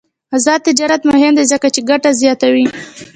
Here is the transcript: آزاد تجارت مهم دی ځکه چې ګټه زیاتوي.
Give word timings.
آزاد 0.35 0.59
تجارت 0.67 1.01
مهم 1.11 1.33
دی 1.37 1.43
ځکه 1.51 1.67
چې 1.73 1.81
ګټه 1.89 2.09
زیاتوي. 2.21 2.65